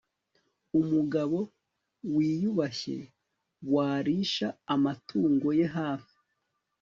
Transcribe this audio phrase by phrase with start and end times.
[0.79, 1.39] Umugabo
[2.15, 2.97] wiyubashye
[3.73, 6.15] warisha amatungo ye hafi